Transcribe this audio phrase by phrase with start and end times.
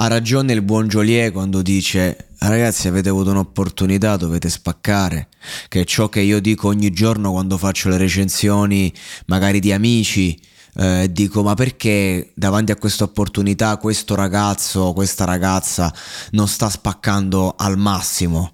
[0.00, 5.26] Ha ragione il buon Joliet quando dice ragazzi avete avuto un'opportunità, dovete spaccare,
[5.66, 8.94] che è ciò che io dico ogni giorno quando faccio le recensioni
[9.26, 10.40] magari di amici,
[10.76, 15.92] eh, dico ma perché davanti a questa opportunità questo ragazzo, questa ragazza
[16.30, 18.52] non sta spaccando al massimo?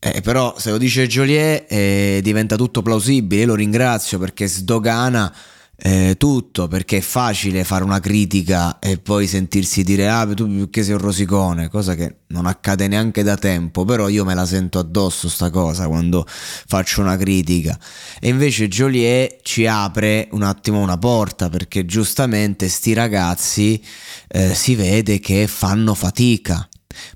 [0.00, 5.32] Eh, però se lo dice Joliet eh, diventa tutto plausibile, lo ringrazio perché sdogana
[5.76, 10.84] eh, tutto perché è facile fare una critica e poi sentirsi dire ah tu perché
[10.84, 14.78] sei un rosicone cosa che non accade neanche da tempo però io me la sento
[14.78, 17.78] addosso sta cosa quando faccio una critica.
[18.20, 23.82] E invece Joliet ci apre un attimo una porta perché giustamente sti ragazzi
[24.28, 26.66] eh, si vede che fanno fatica.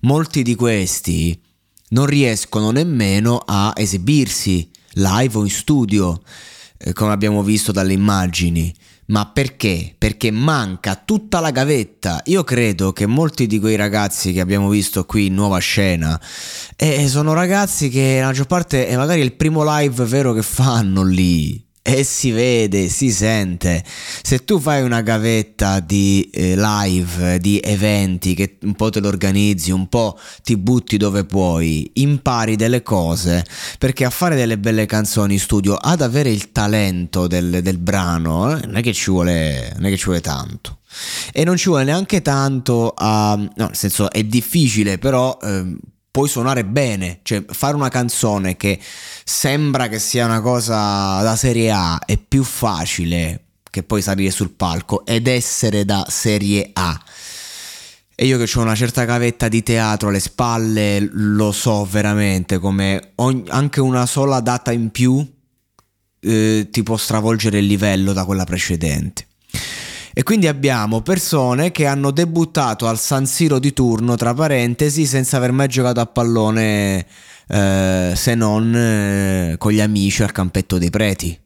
[0.02, 1.40] Molti di questi
[1.90, 6.20] non riescono nemmeno a esibirsi live o in studio
[6.78, 8.74] eh, come abbiamo visto dalle immagini.
[9.06, 9.94] Ma perché?
[9.96, 12.20] Perché manca tutta la gavetta.
[12.26, 16.20] Io credo che molti di quei ragazzi che abbiamo visto qui in nuova scena
[16.76, 21.02] eh, sono ragazzi che la maggior parte è magari il primo live vero che fanno
[21.02, 23.82] lì e si vede, si sente.
[24.22, 29.08] Se tu fai una gavetta di eh, live, di eventi che un po' te lo
[29.08, 33.42] organizzi, un po' ti butti dove puoi, impari delle cose,
[33.78, 38.54] perché a fare delle belle canzoni in studio, ad avere il talento del, del brano,
[38.54, 40.80] eh, non, è che ci vuole, non è che ci vuole tanto.
[41.32, 43.34] E non ci vuole neanche tanto a...
[43.34, 45.38] no, nel senso è difficile, però...
[45.42, 48.76] Eh, puoi suonare bene, cioè fare una canzone che
[49.22, 54.50] sembra che sia una cosa da serie A è più facile che poi salire sul
[54.50, 57.00] palco ed essere da serie A.
[58.16, 63.12] E io che ho una certa cavetta di teatro alle spalle lo so veramente come
[63.16, 65.24] ogni, anche una sola data in più
[66.18, 69.27] eh, ti può stravolgere il livello da quella precedente.
[70.18, 75.36] E quindi abbiamo persone che hanno debuttato al San Siro di turno, tra parentesi, senza
[75.36, 77.06] aver mai giocato a pallone
[77.46, 81.38] eh, se non eh, con gli amici al campetto dei preti.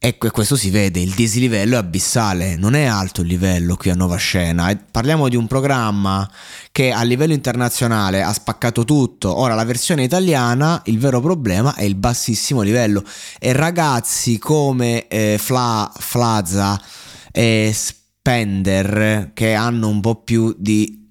[0.00, 3.90] Ecco, e questo si vede, il dislivello è abissale, non è alto il livello qui
[3.90, 4.76] a Nuova Scena.
[4.90, 6.28] Parliamo di un programma
[6.72, 9.38] che a livello internazionale ha spaccato tutto.
[9.38, 13.04] Ora, la versione italiana, il vero problema è il bassissimo livello.
[13.38, 16.82] E ragazzi come eh, Fla, Flaza
[17.36, 21.04] e Spender che hanno un po' più di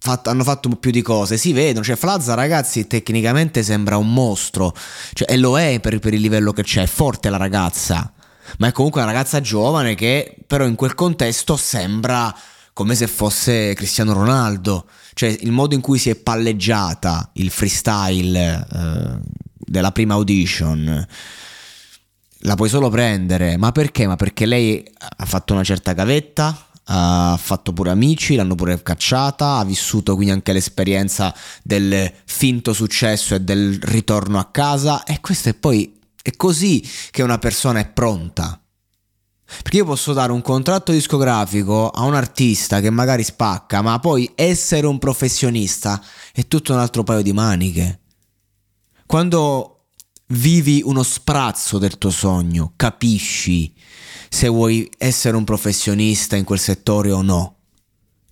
[0.00, 3.96] Fatto, hanno fatto un po' più di cose, si vedono, cioè Flazza ragazzi tecnicamente sembra
[3.96, 4.72] un mostro,
[5.12, 8.12] cioè, e lo è per, per, il livello che c'è, è forte la ragazza,
[8.58, 12.32] ma è comunque una ragazza giovane che però in quel contesto sembra
[12.72, 18.66] come se fosse Cristiano Ronaldo, cioè il modo in cui si è palleggiata il freestyle
[18.72, 19.18] eh,
[19.56, 21.06] della prima audition
[22.40, 23.56] la puoi solo prendere.
[23.56, 24.06] Ma perché?
[24.06, 24.84] Ma perché lei
[25.16, 30.32] ha fatto una certa gavetta, ha fatto pure amici, l'hanno pure cacciata, ha vissuto quindi
[30.32, 36.32] anche l'esperienza del finto successo e del ritorno a casa e questo è poi è
[36.36, 38.60] così che una persona è pronta.
[39.62, 44.30] Perché io posso dare un contratto discografico a un artista che magari spacca, ma poi
[44.34, 46.02] essere un professionista
[46.34, 48.00] è tutto un altro paio di maniche.
[49.06, 49.77] Quando
[50.28, 53.72] vivi uno sprazzo del tuo sogno, capisci
[54.28, 57.54] se vuoi essere un professionista in quel settore o no.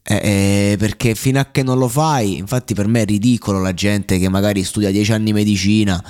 [0.09, 3.75] Eh, eh, perché fino a che non lo fai, infatti per me è ridicolo la
[3.75, 6.03] gente che magari studia 10 anni medicina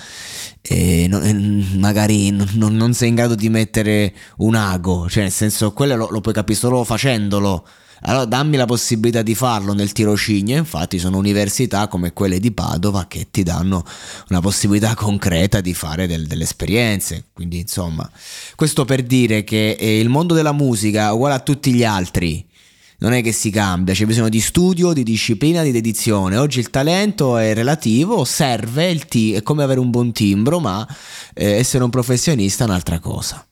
[0.68, 1.32] e non, e
[1.78, 6.08] magari non, non, sei in grado di mettere un ago, cioè nel senso quello lo,
[6.10, 7.64] lo puoi capire solo facendolo
[8.02, 10.56] allora dammi la possibilità di farlo nel tirocinio.
[10.56, 13.84] Infatti sono università come quelle di Padova che ti danno
[14.28, 17.26] una possibilità concreta di fare del, delle esperienze.
[17.32, 18.08] Quindi insomma,
[18.54, 22.45] questo per dire che eh, il mondo della musica uguale a tutti gli altri.
[22.98, 26.38] Non è che si cambia, c'è bisogno di studio, di disciplina, di dedizione.
[26.38, 30.86] Oggi il talento è relativo, serve, t- è come avere un buon timbro, ma
[31.34, 33.46] eh, essere un professionista è un'altra cosa.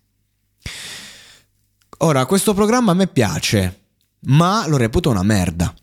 [1.99, 3.83] Ora, questo programma a me piace,
[4.27, 5.75] ma lo reputo una merda.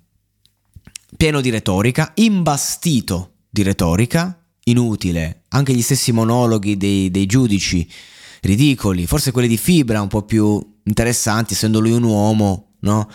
[1.16, 5.44] Pieno di retorica, imbastito di retorica, inutile.
[5.50, 7.88] Anche gli stessi monologhi dei, dei giudici,
[8.42, 9.06] ridicoli.
[9.06, 13.10] Forse quelli di Fibra un po' più interessanti, essendo lui un uomo, no?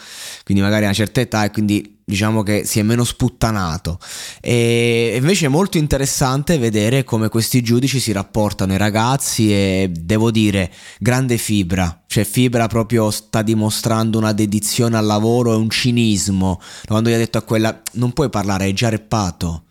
[0.44, 3.98] Quindi magari a una certa età e quindi diciamo che si è meno sputtanato.
[4.40, 10.30] E invece è molto interessante vedere come questi giudici si rapportano ai ragazzi e devo
[10.30, 16.60] dire, grande fibra, cioè fibra proprio sta dimostrando una dedizione al lavoro e un cinismo.
[16.86, 19.62] Quando gli ha detto a quella non puoi parlare, hai già reppato.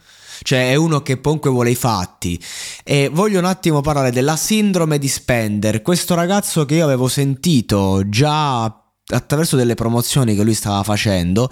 [0.41, 2.37] Cioè è uno che comunque vuole i fatti.
[2.83, 8.03] E voglio un attimo parlare della sindrome di Spender, questo ragazzo che io avevo sentito
[8.09, 11.49] già attraverso delle promozioni che lui stava facendo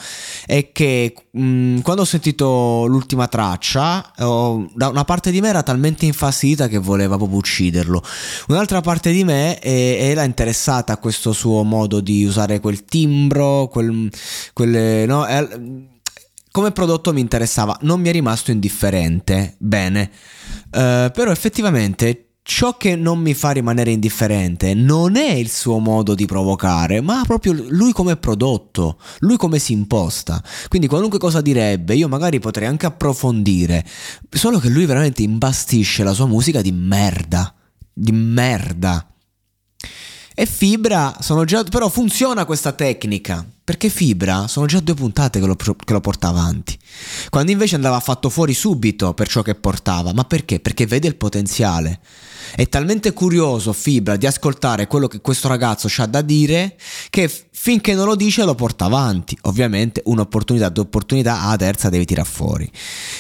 [0.48, 5.62] e che mh, quando ho sentito l'ultima traccia oh, da una parte di me era
[5.62, 8.04] talmente infastidita che voleva proprio ucciderlo.
[8.48, 13.68] Un'altra parte di me eh, era interessata a questo suo modo di usare quel timbro
[13.68, 14.10] quel,
[14.54, 15.48] quelle, no, eh,
[16.52, 17.78] come prodotto mi interessava.
[17.82, 19.56] Non mi è rimasto indifferente.
[19.58, 20.12] Bene.
[20.66, 26.14] Uh, però effettivamente ciò che non mi fa rimanere indifferente non è il suo modo
[26.14, 30.44] di provocare, ma proprio lui come prodotto, lui come si imposta.
[30.68, 33.86] Quindi qualunque cosa direbbe, io magari potrei anche approfondire,
[34.30, 37.54] solo che lui veramente imbastisce la sua musica di merda,
[37.92, 39.08] di merda.
[40.36, 41.64] E Fibra sono già.
[41.64, 43.46] Però funziona questa tecnica.
[43.66, 46.78] Perché Fibra sono già due puntate che lo, che lo, porta avanti.
[47.30, 50.12] Quando invece andava fatto fuori subito per ciò che portava.
[50.12, 50.60] Ma perché?
[50.60, 52.02] Perché vede il potenziale.
[52.56, 56.76] È talmente curioso Fibra di ascoltare quello che questo ragazzo ha da dire
[57.10, 59.38] che finché non lo dice lo porta avanti.
[59.44, 62.70] Ovviamente un'opportunità, due opportunità, a terza devi tirare fuori.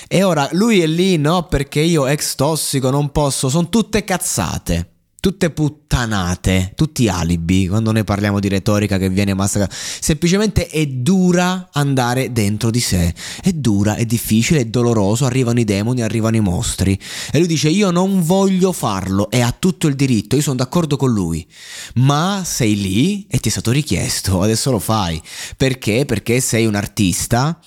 [0.09, 1.47] E ora lui è lì, no?
[1.47, 4.92] Perché io ex tossico non posso, sono tutte cazzate
[5.23, 9.73] tutte puttanate, tutti alibi quando noi parliamo di retorica che viene massacrata.
[9.73, 15.63] Semplicemente è dura andare dentro di sé, è dura, è difficile, è doloroso, arrivano i
[15.63, 16.99] demoni, arrivano i mostri.
[17.31, 20.97] E lui dice io non voglio farlo e ha tutto il diritto, io sono d'accordo
[20.97, 21.47] con lui.
[21.93, 25.21] Ma sei lì e ti è stato richiesto, adesso lo fai.
[25.55, 26.03] Perché?
[26.03, 27.57] Perché sei un artista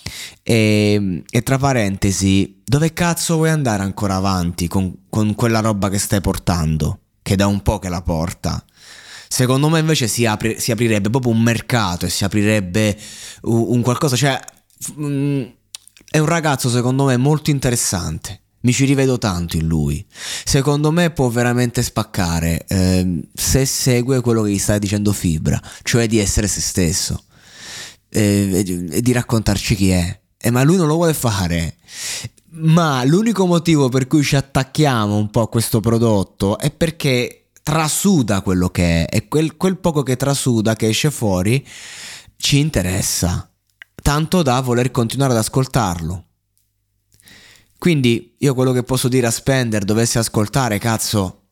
[0.43, 5.97] e, e tra parentesi, dove cazzo vuoi andare ancora avanti con, con quella roba che
[5.97, 7.00] stai portando?
[7.26, 8.64] Che da un po' che la porta.
[9.26, 12.96] Secondo me invece si, apri, si aprirebbe proprio un mercato e si aprirebbe
[13.43, 14.38] un, un qualcosa, cioè
[14.94, 15.52] um,
[16.08, 18.43] è un ragazzo secondo me molto interessante.
[18.61, 20.06] Mi ci rivedo tanto in lui.
[20.44, 26.06] Secondo me può veramente spaccare eh, se segue quello che gli sta dicendo Fibra, cioè
[26.06, 27.25] di essere se stesso
[28.08, 30.20] eh, e di raccontarci chi è.
[30.38, 31.75] Eh, ma lui non lo vuole fare.
[32.58, 38.41] Ma l'unico motivo per cui ci attacchiamo un po' a questo prodotto è perché trasuda
[38.41, 41.67] quello che è e quel, quel poco che trasuda, che esce fuori,
[42.37, 43.50] ci interessa,
[44.00, 46.25] tanto da voler continuare ad ascoltarlo.
[47.76, 51.43] Quindi io quello che posso dire a Spender dovesse ascoltare, cazzo,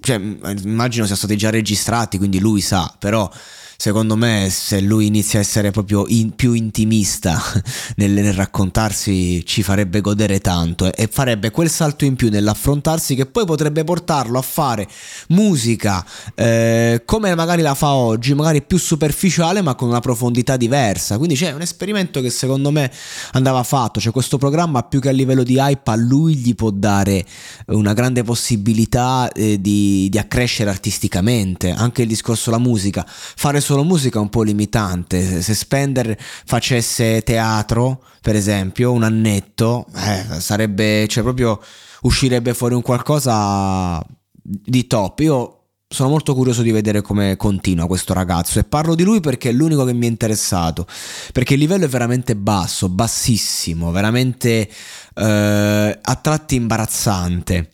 [0.00, 3.30] cioè, immagino siano stati già registrati, quindi lui sa, però
[3.80, 7.42] secondo me se lui inizia a essere proprio in, più intimista
[7.96, 13.14] nel, nel, raccontarsi ci farebbe godere tanto e, e farebbe quel salto in più nell'affrontarsi
[13.14, 14.86] che poi potrebbe portarlo a fare
[15.28, 16.04] musica
[16.34, 21.16] eh, come magari la fa oggi, magari più superficiale ma con una profondità diversa.
[21.16, 22.92] Quindi c'è un esperimento che secondo me
[23.32, 26.68] andava fatto, cioè questo programma più che a livello di hype a lui gli può
[26.68, 27.24] dare
[27.68, 33.84] una grande possibilità eh, di, di accrescere artisticamente, anche il discorso della musica, fare solo
[33.84, 35.40] musica è un po' limitante.
[35.42, 41.60] Se Spender facesse teatro, per esempio, un annetto, eh, sarebbe, cioè proprio
[42.02, 44.04] uscirebbe fuori un qualcosa
[44.42, 45.20] di top.
[45.20, 49.50] Io sono molto curioso di vedere come continua questo ragazzo e parlo di lui perché
[49.50, 50.84] è l'unico che mi è interessato,
[51.32, 54.68] perché il livello è veramente basso, bassissimo, veramente
[55.14, 57.70] eh, a tratti imbarazzante.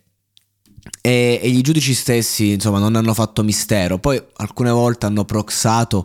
[1.01, 3.99] E, e, i giudici stessi, insomma, non hanno fatto mistero.
[3.99, 6.05] Poi alcune volte hanno proxato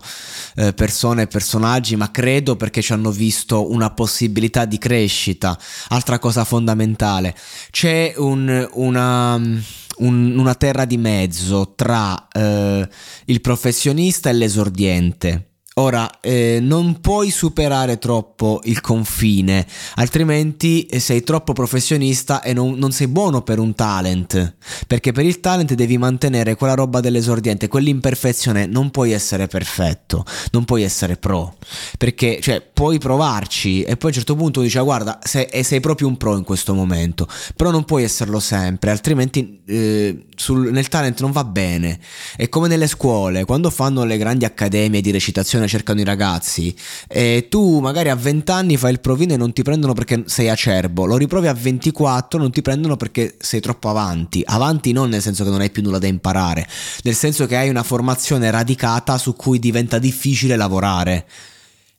[0.55, 5.57] eh, persone e personaggi, ma credo perché ci hanno visto una possibilità di crescita.
[5.89, 7.35] Altra cosa fondamentale,
[7.71, 12.87] c'è un, una, un, una terra di mezzo tra eh,
[13.25, 21.23] il professionista e l'esordiente Ora, eh, non puoi superare troppo il confine, altrimenti eh, sei
[21.23, 25.97] troppo professionista e non, non, sei buono per un talent, perché per il talent devi
[25.97, 31.55] mantenere quella roba dell'esordiente, quell'imperfezione, non puoi essere perfetto, non puoi essere pro,
[31.97, 35.79] perché cioè, puoi provarci e poi a un certo punto dici ah, guarda, sei, sei,
[35.79, 40.89] proprio un pro in questo momento, però non puoi esserlo sempre, altrimenti eh, sul, nel
[40.89, 41.97] talent non va bene.
[42.35, 46.75] È come nelle scuole, quando fanno le grandi accademie di recitazione, cercano i ragazzi
[47.07, 50.49] e tu magari a 20 anni fai il provino e non ti prendono perché sei
[50.49, 55.21] acerbo, lo riprovi a 24 non ti prendono perché sei troppo avanti, avanti non nel
[55.21, 56.67] senso che non hai più nulla da imparare,
[57.03, 61.25] nel senso che hai una formazione radicata su cui diventa difficile lavorare.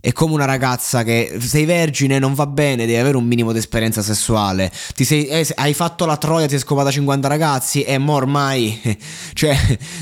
[0.01, 3.59] È come una ragazza che sei vergine, non va bene, devi avere un minimo di
[3.59, 4.73] esperienza sessuale.
[4.97, 8.81] Sei, eh, hai fatto la troia, ti sei scopata 50 ragazzi e mo ormai,
[9.33, 9.57] cioè,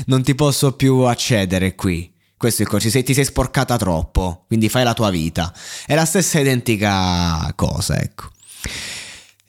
[0.07, 2.10] non ti posso più accedere qui.
[2.41, 5.53] Questo è il concetto, ti sei sporcata troppo, quindi fai la tua vita.
[5.85, 8.31] È la stessa identica cosa, ecco.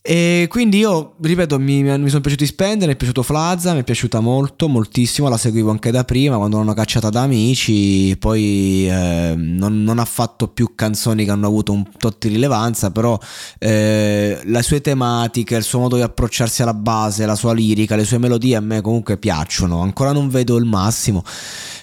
[0.04, 3.84] E quindi io, ripeto, mi, mi sono piaciuti Spender, mi è piaciuto Flazza, mi è
[3.84, 9.34] piaciuta molto, moltissimo, la seguivo anche da prima quando l'hanno cacciata da amici, poi eh,
[9.36, 13.16] non, non, ha fatto più canzoni che hanno avuto un tot di rilevanza, però
[13.60, 18.04] eh, le sue tematiche, il suo modo di approcciarsi alla base, la sua lirica, le
[18.04, 21.22] sue melodie a me comunque piacciono, ancora non vedo il massimo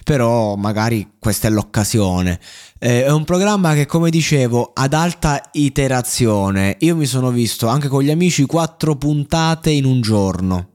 [0.10, 2.40] però magari questa è l'occasione.
[2.80, 6.78] Eh, è un programma che, come dicevo, ad alta iterazione.
[6.80, 10.70] Io mi sono visto anche con gli amici quattro puntate in un giorno.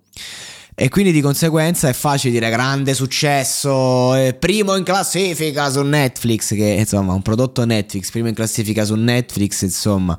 [0.77, 6.49] E quindi di conseguenza è facile dire grande successo, eh, primo in classifica su Netflix,
[6.49, 10.19] che insomma un prodotto Netflix, primo in classifica su Netflix, insomma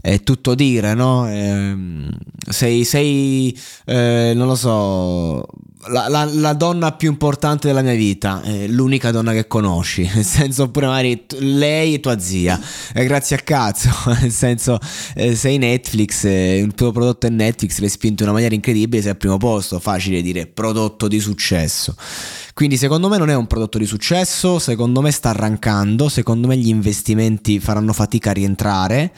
[0.00, 1.30] è tutto dire, no?
[1.30, 1.76] Eh,
[2.48, 5.46] sei, sei eh, non lo so,
[5.88, 10.24] la, la, la, donna più importante della mia vita, eh, l'unica donna che conosci, nel
[10.24, 12.60] senso pure magari t- lei e tua zia,
[12.94, 14.78] eh, grazie a cazzo, nel senso
[15.14, 19.02] eh, sei Netflix, eh, il tuo prodotto è Netflix, l'hai spinto in una maniera incredibile,
[19.02, 21.96] sei al primo posto, facile dire prodotto di successo.
[22.54, 26.56] Quindi secondo me non è un prodotto di successo, secondo me sta arrancando, secondo me
[26.56, 29.12] gli investimenti faranno fatica a rientrare,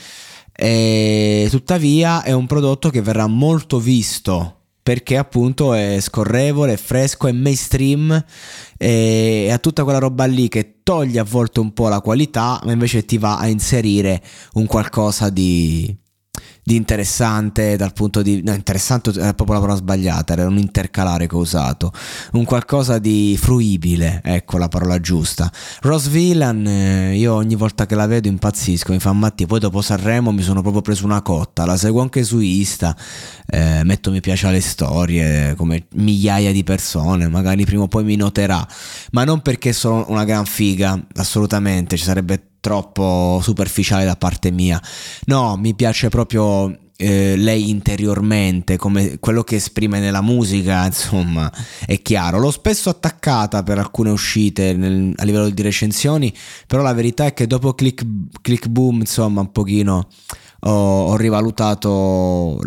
[0.57, 7.27] e tuttavia è un prodotto che verrà molto visto perché appunto è scorrevole, è fresco,
[7.27, 8.23] è mainstream
[8.77, 12.73] e ha tutta quella roba lì che toglie a volte un po' la qualità, ma
[12.73, 14.23] invece ti va a inserire
[14.53, 15.97] un qualcosa di,
[16.65, 18.43] di interessante dal punto di...
[18.43, 21.93] No, interessante è proprio la parola sbagliata, era un intercalare che ho usato.
[22.33, 25.53] Un qualcosa di fruibile, ecco la parola giusta.
[25.83, 29.83] Rose Villan, eh, io ogni volta che la vedo impazzisco, mi fa Matti, poi dopo
[29.83, 32.97] Sanremo mi sono proprio preso una cotta, la seguo anche su Insta,
[33.47, 38.17] eh, metto mi piace alle storie, come migliaia di persone, magari prima o poi mi
[38.17, 38.67] noterà,
[39.11, 44.81] ma non perché sono una gran figa, assolutamente, ci sarebbe troppo superficiale da parte mia.
[45.27, 51.53] No, mi piace proprio eh, lei interiormente, come quello che esprime nella musica, insomma,
[51.85, 52.39] è chiaro.
[52.39, 56.33] L'ho spesso attaccata per alcune uscite nel, a livello di recensioni,
[56.67, 58.03] però la verità è che dopo Click,
[58.41, 60.09] click Boom, insomma, un pochino
[60.61, 60.71] ho,
[61.09, 62.59] ho rivalutato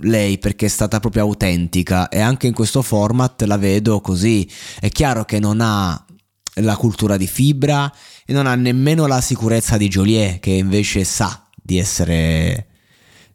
[0.00, 4.48] lei perché è stata proprio autentica e anche in questo format la vedo così.
[4.80, 6.04] È chiaro che non ha
[6.54, 7.90] la cultura di fibra
[8.30, 12.68] e non ha nemmeno la sicurezza di Joliet che invece sa di essere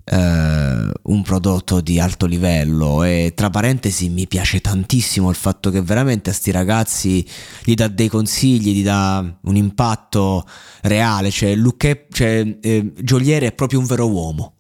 [0.06, 3.04] uh, un prodotto di alto livello.
[3.04, 7.28] E tra parentesi mi piace tantissimo il fatto che veramente a sti ragazzi
[7.66, 10.48] gli dà dei consigli, gli dà un impatto
[10.84, 14.56] reale, cioè, Luque, cioè eh, Joliet è proprio un vero uomo,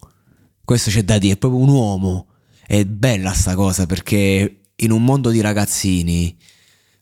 [0.65, 2.27] questo c'è da dire, è proprio un uomo,
[2.67, 6.35] è bella sta cosa perché in un mondo di ragazzini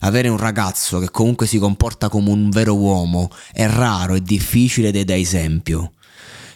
[0.03, 4.89] avere un ragazzo che comunque si comporta come un vero uomo è raro, è difficile
[4.89, 5.93] ed è da esempio.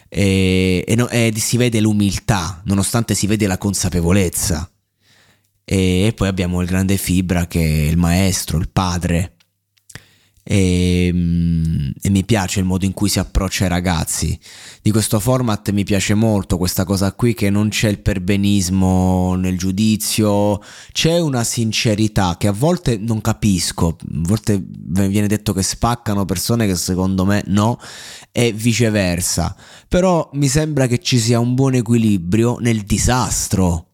[0.08, 4.70] E, e, no, e si vede l'umiltà, nonostante si vede la consapevolezza.
[5.64, 9.34] E, e poi abbiamo il grande Fibra che è il maestro, il padre
[10.50, 14.38] e, mm, e, mi piace il modo in cui si approccia ai ragazzi.
[14.80, 19.58] Di questo format mi piace molto questa cosa qui che non c'è il perbenismo nel
[19.58, 20.62] giudizio,
[20.92, 26.66] c'è una sincerità che a volte non capisco, a volte viene detto che spaccano persone
[26.66, 27.78] che secondo me no
[28.32, 29.54] e viceversa,
[29.86, 33.87] però mi sembra che ci sia un buon equilibrio nel disastro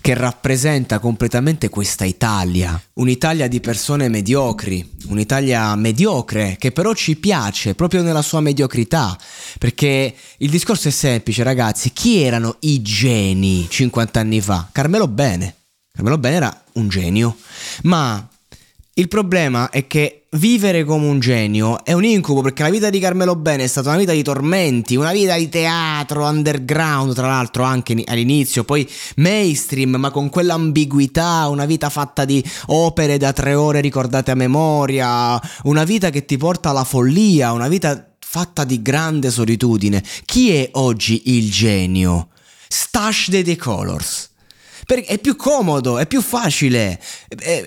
[0.00, 7.74] che rappresenta completamente questa Italia, un'Italia di persone mediocri, un'Italia mediocre che però ci piace
[7.74, 9.18] proprio nella sua mediocrità,
[9.58, 14.68] perché il discorso è semplice ragazzi, chi erano i geni 50 anni fa?
[14.70, 15.54] Carmelo Bene,
[15.92, 17.36] Carmelo Bene era un genio,
[17.82, 18.28] ma
[18.96, 23.00] Il problema è che vivere come un genio è un incubo perché la vita di
[23.00, 27.64] Carmelo Bene è stata una vita di tormenti, una vita di teatro underground, tra l'altro
[27.64, 33.80] anche all'inizio, poi mainstream, ma con quell'ambiguità, una vita fatta di opere da tre ore
[33.80, 39.32] ricordate a memoria, una vita che ti porta alla follia, una vita fatta di grande
[39.32, 40.04] solitudine.
[40.24, 42.28] Chi è oggi il genio?
[42.68, 44.33] Stash the Decolors.
[44.86, 47.00] Perché è più comodo, è più facile.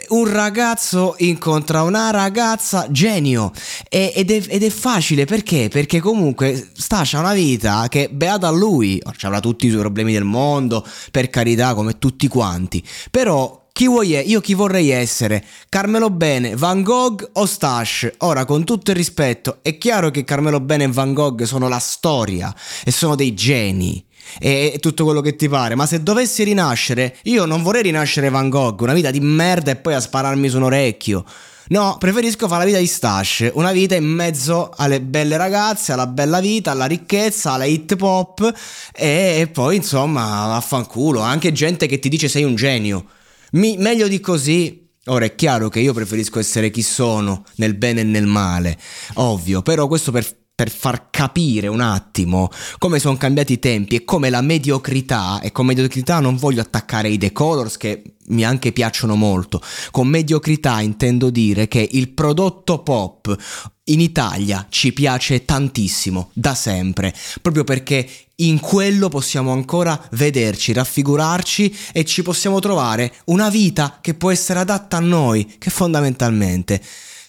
[0.09, 3.51] Un ragazzo incontra una ragazza genio
[3.89, 5.69] ed è, ed è facile perché?
[5.69, 10.23] Perché comunque Stascia una vita che beata a lui, avrà tutti i suoi problemi del
[10.23, 12.83] mondo, per carità, come tutti quanti.
[13.11, 14.19] Però chi vuoi è?
[14.19, 15.45] Io chi vorrei essere?
[15.69, 18.09] Carmelo Bene, Van Gogh o Stash?
[18.19, 21.77] Ora, con tutto il rispetto, è chiaro che Carmelo Bene e Van Gogh sono la
[21.77, 24.03] storia e sono dei geni
[24.39, 25.75] e tutto quello che ti pare.
[25.75, 29.75] Ma se dovessi rinascere, io non vorrei rinascere Van Gogh, una vita di merda e
[29.75, 31.25] poi a spararmi su un orecchio.
[31.69, 36.07] No, preferisco fare la vita di Stash, una vita in mezzo alle belle ragazze, alla
[36.07, 38.53] bella vita, alla ricchezza, alla hit pop
[38.93, 43.05] e poi insomma vaffanculo, anche gente che ti dice sei un genio.
[43.51, 48.01] Mi, meglio di così Ora è chiaro che io preferisco essere chi sono, nel bene
[48.01, 48.77] e nel male,
[49.13, 50.25] ovvio, però questo per
[50.57, 52.49] per far capire un attimo
[52.79, 57.09] come sono cambiati i tempi e come la mediocrità, e con mediocrità non voglio attaccare
[57.09, 59.61] i The Colors che mi anche piacciono molto,
[59.91, 63.35] con mediocrità intendo dire che il prodotto pop
[63.83, 71.77] in Italia ci piace tantissimo, da sempre, proprio perché in quello possiamo ancora vederci, raffigurarci
[71.93, 76.81] e ci possiamo trovare una vita che può essere adatta a noi, che fondamentalmente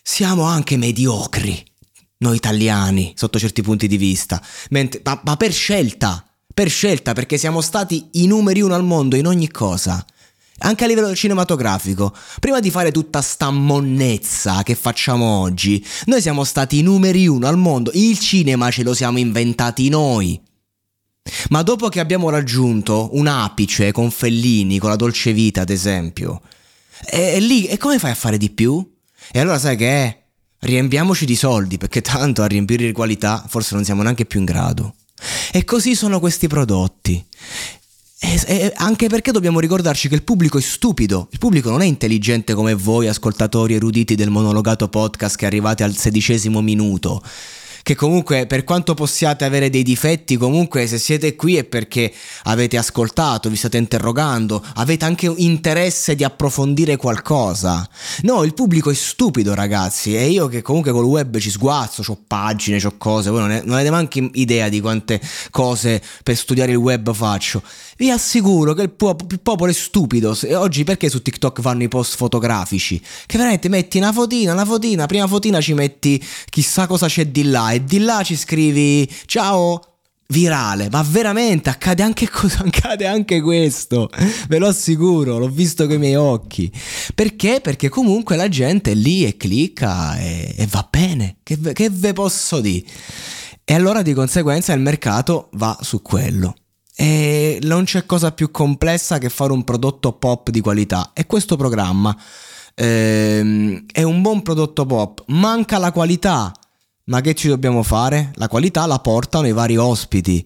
[0.02, 1.67] siamo anche mediocri
[2.18, 7.38] noi italiani sotto certi punti di vista, Mentre, ma, ma per scelta, per scelta perché
[7.38, 10.04] siamo stati i numeri uno al mondo in ogni cosa.
[10.60, 16.42] Anche a livello cinematografico, prima di fare tutta sta monnezza che facciamo oggi, noi siamo
[16.42, 20.40] stati i numeri uno al mondo, il cinema ce lo siamo inventati noi.
[21.50, 26.40] Ma dopo che abbiamo raggiunto un apice con Fellini, con la dolce vita ad esempio,
[27.04, 28.84] e, e lì, e come fai a fare di più?
[29.30, 30.27] E allora sai che è?
[30.60, 34.46] Riempiamoci di soldi perché tanto a riempire di qualità forse non siamo neanche più in
[34.46, 34.94] grado.
[35.52, 37.24] E così sono questi prodotti.
[38.20, 41.84] E, e anche perché dobbiamo ricordarci che il pubblico è stupido, il pubblico non è
[41.84, 47.22] intelligente come voi ascoltatori eruditi del monologato podcast che arrivate al sedicesimo minuto
[47.88, 52.76] che comunque per quanto possiate avere dei difetti, comunque se siete qui è perché avete
[52.76, 57.88] ascoltato, vi state interrogando, avete anche interesse di approfondire qualcosa.
[58.24, 62.18] No, il pubblico è stupido ragazzi e io che comunque col web ci sguazzo, ho
[62.26, 65.18] pagine, ho cose, voi non, è, non avete neanche idea di quante
[65.50, 67.62] cose per studiare il web faccio.
[67.98, 70.36] Vi assicuro che il, po- il popolo è stupido.
[70.52, 73.02] Oggi perché su TikTok fanno i post fotografici?
[73.26, 77.42] Che veramente metti una fotina, una fotina, prima fotina ci metti chissà cosa c'è di
[77.42, 79.82] là e di là ci scrivi ciao
[80.28, 84.08] virale, ma veramente accade anche, accade anche questo,
[84.46, 86.70] ve lo assicuro, l'ho visto con i miei occhi.
[87.16, 87.60] Perché?
[87.60, 92.12] Perché comunque la gente è lì e clicca e, e va bene, che, che ve
[92.12, 92.86] posso dire?
[93.64, 96.54] E allora di conseguenza il mercato va su quello.
[97.00, 101.12] E non c'è cosa più complessa che fare un prodotto pop di qualità.
[101.14, 102.16] E questo programma
[102.74, 105.22] ehm, è un buon prodotto pop.
[105.28, 106.52] Manca la qualità.
[107.04, 108.32] Ma che ci dobbiamo fare?
[108.34, 110.44] La qualità la portano i vari ospiti,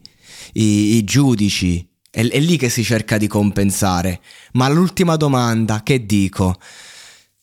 [0.52, 1.88] i, i giudici.
[2.10, 4.20] È, è lì che si cerca di compensare.
[4.52, 6.56] Ma l'ultima domanda, che dico?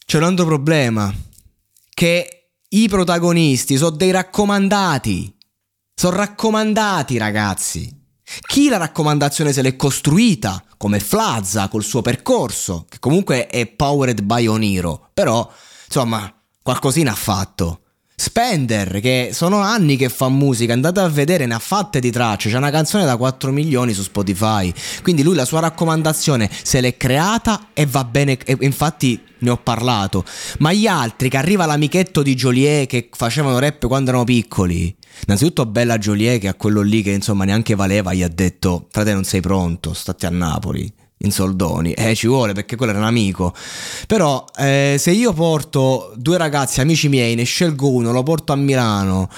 [0.06, 1.12] C'è un altro problema.
[1.90, 5.36] Che i protagonisti sono dei raccomandati.
[5.96, 7.99] Sono raccomandati, ragazzi.
[8.48, 14.22] Chi la raccomandazione se l'è costruita, come Flazza col suo percorso, che comunque è powered
[14.22, 15.52] by Oniro, però
[15.86, 17.82] insomma qualcosina ha fatto.
[18.22, 22.50] Spender, che sono anni che fa musica, andate a vedere, ne ha fatte di tracce,
[22.50, 26.98] c'è una canzone da 4 milioni su Spotify, quindi lui la sua raccomandazione se l'è
[26.98, 30.26] creata e va bene, e infatti ne ho parlato,
[30.58, 34.94] ma gli altri che arriva l'amichetto di Joliet che facevano rap quando erano piccoli,
[35.26, 39.14] innanzitutto Bella Joliet che a quello lì che insomma neanche valeva gli ha detto frate
[39.14, 41.94] non sei pronto, state a Napoli in soldoni.
[41.94, 43.54] Eh, ci vuole perché quello era un amico.
[44.08, 48.56] Però, eh, se io porto due ragazzi, amici miei, ne scelgo uno, lo porto a
[48.56, 49.30] Milano.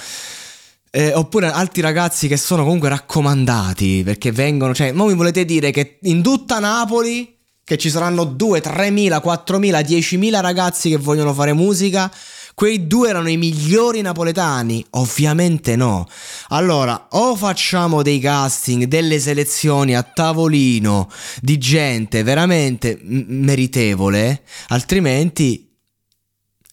[0.94, 5.70] Eh, oppure altri ragazzi che sono comunque raccomandati perché vengono, cioè, ma mi volete dire
[5.70, 10.90] che in tutta Napoli che ci saranno 2, 3 mila, 4 mila, 10 mila ragazzi
[10.90, 12.12] che vogliono fare musica
[12.54, 14.84] Quei due erano i migliori napoletani?
[14.90, 16.06] Ovviamente no.
[16.48, 21.10] Allora, o facciamo dei casting, delle selezioni a tavolino
[21.40, 25.68] di gente veramente m- meritevole, altrimenti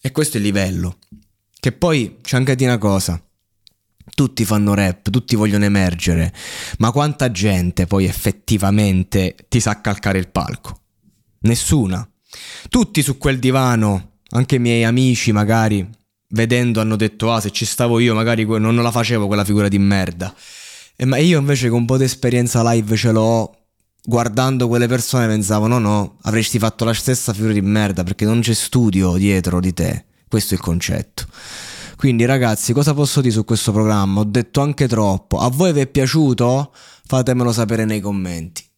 [0.01, 0.97] E questo è il livello.
[1.59, 3.21] Che poi c'è anche di una cosa.
[4.15, 6.33] Tutti fanno rap, tutti vogliono emergere,
[6.79, 10.79] ma quanta gente poi effettivamente ti sa calcare il palco?
[11.41, 12.07] Nessuna.
[12.69, 15.87] Tutti su quel divano, anche i miei amici magari,
[16.29, 19.79] vedendo hanno detto ah se ci stavo io magari non la facevo quella figura di
[19.79, 20.33] merda.
[20.95, 23.55] E ma io invece con un po' di esperienza live ce l'ho,
[24.03, 28.41] guardando quelle persone pensavo no no, avresti fatto la stessa figura di merda perché non
[28.41, 30.05] c'è studio dietro di te.
[30.27, 31.25] Questo è il concetto.
[31.95, 34.21] Quindi ragazzi, cosa posso dire su questo programma?
[34.21, 35.39] Ho detto anche troppo.
[35.39, 36.71] A voi vi è piaciuto?
[37.05, 38.68] Fatemelo sapere nei commenti.